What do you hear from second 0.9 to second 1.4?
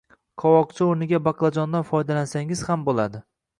o‘rniga